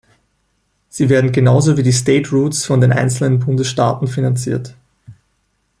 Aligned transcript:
Sie 0.89 1.09
werden 1.09 1.31
genauso 1.31 1.77
wie 1.77 1.83
die 1.83 1.91
State 1.91 2.31
Routes 2.31 2.65
von 2.65 2.81
den 2.81 2.91
einzelnen 2.91 3.37
Bundesstaaten 3.37 4.07
finanziert. 4.07 4.73